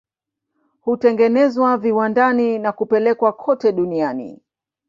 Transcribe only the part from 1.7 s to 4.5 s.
viwandani na kupelekwa kote duniani.